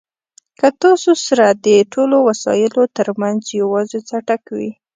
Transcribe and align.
که 0.59 0.67
ستاسو 0.75 1.11
سره 1.25 1.47
د 1.65 1.67
ټولو 1.93 2.17
وسایلو 2.29 2.83
ترمنځ 2.97 3.39
یوازې 3.61 3.99
څټک 4.09 4.43
وي. 4.57 4.71